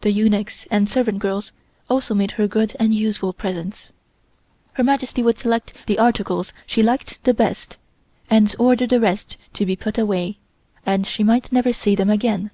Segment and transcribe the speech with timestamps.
[0.00, 1.52] The eunuchs and servant girls
[1.88, 3.90] also made her good and useful presents.
[4.72, 7.76] Her Majesty would select the articles she liked the best,
[8.28, 10.38] and order the rest to be put away,
[10.84, 12.50] and she might never see them again.